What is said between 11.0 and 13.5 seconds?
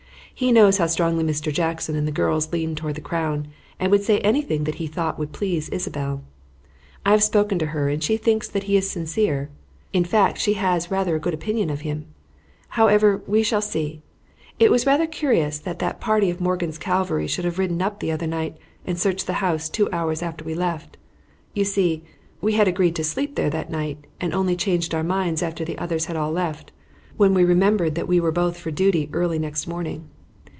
a good opinion of him. However, we